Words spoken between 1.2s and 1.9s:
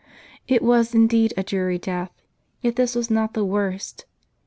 a dreary